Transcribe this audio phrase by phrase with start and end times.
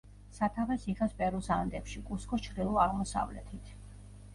[0.37, 3.75] სათავეს იღებს პერუს ანდებში, კუსკოს ჩრდილო-აღმოსავლეთით.